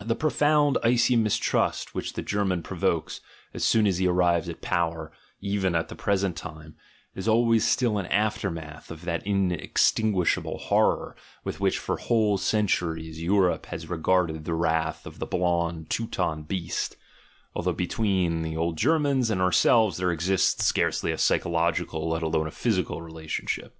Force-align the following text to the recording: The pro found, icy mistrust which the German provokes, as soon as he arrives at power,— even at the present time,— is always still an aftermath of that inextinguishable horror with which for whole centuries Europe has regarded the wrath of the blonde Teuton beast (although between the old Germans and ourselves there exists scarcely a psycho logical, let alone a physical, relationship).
The 0.00 0.14
pro 0.14 0.28
found, 0.28 0.76
icy 0.84 1.16
mistrust 1.16 1.94
which 1.94 2.12
the 2.12 2.20
German 2.20 2.62
provokes, 2.62 3.22
as 3.54 3.64
soon 3.64 3.86
as 3.86 3.96
he 3.96 4.06
arrives 4.06 4.46
at 4.46 4.60
power,— 4.60 5.10
even 5.56 5.74
at 5.74 5.88
the 5.88 5.94
present 5.96 6.36
time,— 6.36 6.76
is 7.16 7.26
always 7.26 7.66
still 7.66 7.96
an 7.96 8.04
aftermath 8.04 8.90
of 8.90 9.06
that 9.06 9.26
inextinguishable 9.26 10.58
horror 10.58 11.16
with 11.42 11.58
which 11.58 11.78
for 11.78 11.96
whole 11.96 12.36
centuries 12.36 13.22
Europe 13.22 13.64
has 13.64 13.88
regarded 13.88 14.44
the 14.44 14.52
wrath 14.52 15.06
of 15.06 15.20
the 15.20 15.26
blonde 15.26 15.88
Teuton 15.88 16.42
beast 16.42 16.98
(although 17.54 17.72
between 17.72 18.42
the 18.42 18.58
old 18.58 18.76
Germans 18.76 19.30
and 19.30 19.40
ourselves 19.40 19.96
there 19.96 20.12
exists 20.12 20.66
scarcely 20.66 21.12
a 21.12 21.16
psycho 21.16 21.48
logical, 21.48 22.10
let 22.10 22.22
alone 22.22 22.46
a 22.46 22.50
physical, 22.50 23.00
relationship). 23.00 23.74